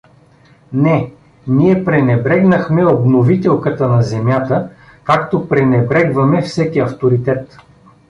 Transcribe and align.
Не, 0.73 1.13
ние 1.49 1.75
пренебрегнахме 1.85 2.85
обновителката 2.87 3.87
на 3.87 4.01
земята, 4.01 4.69
както 5.03 5.47
пренебрегваме 5.47 6.41
всеки 6.41 6.79
авторитет. 6.79 7.57